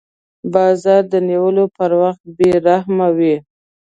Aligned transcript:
باز 0.53 0.81
د 1.11 1.13
نیولو 1.27 1.65
پر 1.77 1.91
وخت 2.01 2.23
بې 2.37 2.51
رحمه 2.67 3.07
وي 3.17 3.35